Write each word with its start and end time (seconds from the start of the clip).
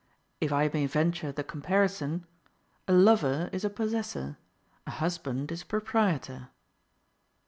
If 0.39 0.51
I 0.51 0.67
may 0.73 0.87
venture 0.87 1.31
the 1.31 1.43
comparison: 1.43 2.25
a 2.87 2.91
lover 2.91 3.51
is 3.53 3.63
a 3.63 3.69
possessor, 3.69 4.35
a 4.87 4.91
husband 4.97 5.51
is 5.51 5.61
a 5.61 5.65
proprietor. 5.67 6.49